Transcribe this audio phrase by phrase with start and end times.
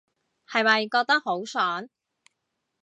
[0.49, 1.87] 係咪覺得好爽